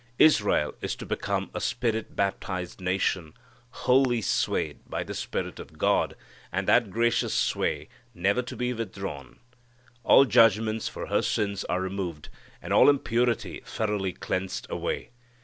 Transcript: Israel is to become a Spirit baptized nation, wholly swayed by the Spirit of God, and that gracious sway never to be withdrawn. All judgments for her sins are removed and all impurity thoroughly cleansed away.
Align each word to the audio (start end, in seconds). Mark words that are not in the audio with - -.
Israel 0.17 0.73
is 0.81 0.95
to 0.95 1.05
become 1.05 1.51
a 1.53 1.61
Spirit 1.61 2.15
baptized 2.15 2.81
nation, 2.81 3.35
wholly 3.85 4.19
swayed 4.19 4.79
by 4.89 5.03
the 5.03 5.13
Spirit 5.13 5.59
of 5.59 5.77
God, 5.77 6.15
and 6.51 6.67
that 6.67 6.89
gracious 6.89 7.35
sway 7.35 7.87
never 8.15 8.41
to 8.41 8.55
be 8.55 8.73
withdrawn. 8.73 9.37
All 10.03 10.25
judgments 10.25 10.87
for 10.87 11.05
her 11.05 11.21
sins 11.21 11.63
are 11.65 11.81
removed 11.81 12.29
and 12.63 12.73
all 12.73 12.89
impurity 12.89 13.61
thoroughly 13.63 14.13
cleansed 14.13 14.65
away. 14.71 15.11